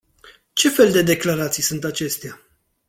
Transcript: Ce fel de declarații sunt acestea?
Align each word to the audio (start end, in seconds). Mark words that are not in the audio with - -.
Ce 0.55 0.69
fel 0.69 0.91
de 0.93 1.01
declarații 1.03 1.63
sunt 1.63 1.83
acestea? 1.83 2.39